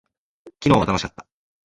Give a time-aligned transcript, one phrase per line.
[0.63, 1.27] 昨日は楽しかった。